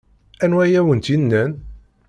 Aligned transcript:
Anwa 0.43 0.61
ay 0.65 0.75
awent-yennan? 0.79 1.51